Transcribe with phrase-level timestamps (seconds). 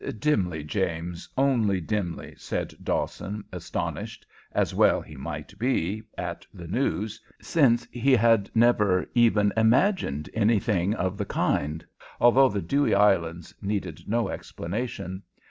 [0.17, 7.21] "Dimly, James, only dimly," said Dawson, astonished, as well he might be, at the news,
[7.39, 11.85] since he had never even imagined anything of the kind,
[12.19, 15.21] although the Dewey Islands needed no explanation.